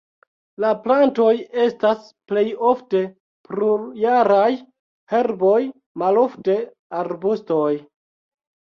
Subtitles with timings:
[0.63, 1.33] La plantoj
[1.65, 3.03] estas plej ofte
[3.51, 4.49] plurjaraj
[5.15, 5.61] herboj,
[6.05, 6.61] malofte
[7.05, 7.73] arbustoj.